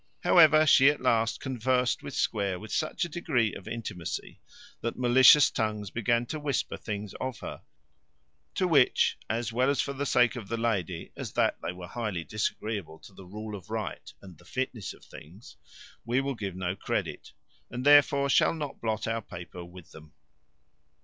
However, 0.23 0.65
she 0.65 0.89
at 0.89 0.99
last 0.99 1.39
conversed 1.39 2.01
with 2.01 2.15
Square 2.15 2.59
with 2.59 2.71
such 2.71 3.05
a 3.05 3.09
degree 3.09 3.53
of 3.53 3.67
intimacy 3.67 4.39
that 4.81 4.97
malicious 4.97 5.51
tongues 5.51 5.91
began 5.91 6.25
to 6.25 6.39
whisper 6.39 6.75
things 6.75 7.13
of 7.21 7.41
her, 7.41 7.61
to 8.55 8.67
which, 8.67 9.15
as 9.29 9.53
well 9.53 9.71
for 9.75 9.93
the 9.93 10.07
sake 10.07 10.35
of 10.35 10.47
the 10.47 10.57
lady, 10.57 11.11
as 11.15 11.33
that 11.33 11.57
they 11.61 11.71
were 11.71 11.85
highly 11.87 12.23
disagreeable 12.23 12.97
to 12.97 13.13
the 13.13 13.27
rule 13.27 13.53
of 13.53 13.69
right 13.69 14.11
and 14.23 14.39
the 14.39 14.43
fitness 14.45 14.91
of 14.91 15.05
things, 15.05 15.57
we 16.03 16.19
will 16.19 16.33
give 16.33 16.55
no 16.55 16.75
credit, 16.75 17.33
and 17.69 17.85
therefore 17.85 18.27
shall 18.27 18.55
not 18.55 18.81
blot 18.81 19.07
our 19.07 19.21
paper 19.21 19.63
with 19.63 19.91
them. 19.91 20.13